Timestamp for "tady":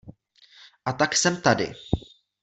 1.41-1.73